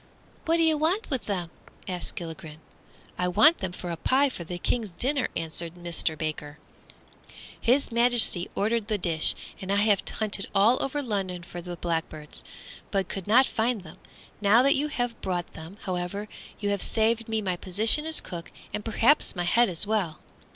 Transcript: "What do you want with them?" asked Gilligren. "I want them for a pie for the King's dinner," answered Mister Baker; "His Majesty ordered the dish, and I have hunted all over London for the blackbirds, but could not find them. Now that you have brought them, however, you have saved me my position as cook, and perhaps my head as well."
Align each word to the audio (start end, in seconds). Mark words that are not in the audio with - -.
"What 0.45 0.57
do 0.57 0.63
you 0.63 0.79
want 0.79 1.11
with 1.11 1.25
them?" 1.27 1.51
asked 1.87 2.15
Gilligren. 2.15 2.57
"I 3.19 3.27
want 3.27 3.59
them 3.59 3.71
for 3.71 3.91
a 3.91 3.95
pie 3.97 4.29
for 4.29 4.43
the 4.43 4.57
King's 4.57 4.89
dinner," 4.93 5.27
answered 5.35 5.77
Mister 5.77 6.17
Baker; 6.17 6.57
"His 7.61 7.91
Majesty 7.91 8.49
ordered 8.55 8.87
the 8.87 8.97
dish, 8.97 9.35
and 9.61 9.71
I 9.71 9.75
have 9.75 10.01
hunted 10.09 10.47
all 10.55 10.81
over 10.81 11.03
London 11.03 11.43
for 11.43 11.61
the 11.61 11.75
blackbirds, 11.75 12.43
but 12.89 13.09
could 13.09 13.27
not 13.27 13.45
find 13.45 13.83
them. 13.83 13.99
Now 14.41 14.63
that 14.63 14.73
you 14.73 14.87
have 14.87 15.21
brought 15.21 15.53
them, 15.53 15.77
however, 15.83 16.27
you 16.59 16.69
have 16.69 16.81
saved 16.81 17.29
me 17.29 17.39
my 17.39 17.55
position 17.55 18.07
as 18.07 18.21
cook, 18.21 18.51
and 18.73 18.83
perhaps 18.83 19.35
my 19.35 19.43
head 19.43 19.69
as 19.69 19.85
well." 19.85 20.17